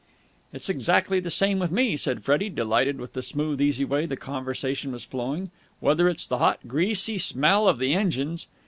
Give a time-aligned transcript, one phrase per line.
[0.51, 4.17] '""It's exactly the same with me," said Freddie, delighted with the smooth, easy way the
[4.17, 5.51] conversation was flowing.
[5.79, 8.47] "Whether it's the hot, greasy smell of the engines...."